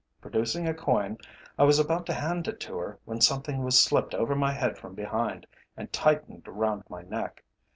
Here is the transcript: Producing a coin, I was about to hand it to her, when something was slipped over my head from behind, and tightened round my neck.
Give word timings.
Producing 0.19 0.67
a 0.67 0.73
coin, 0.73 1.19
I 1.59 1.63
was 1.63 1.77
about 1.77 2.07
to 2.07 2.13
hand 2.15 2.47
it 2.47 2.59
to 2.61 2.75
her, 2.75 2.97
when 3.05 3.21
something 3.21 3.63
was 3.63 3.79
slipped 3.79 4.15
over 4.15 4.33
my 4.33 4.51
head 4.51 4.75
from 4.75 4.95
behind, 4.95 5.45
and 5.77 5.93
tightened 5.93 6.41
round 6.47 6.85
my 6.89 7.03
neck. 7.03 7.43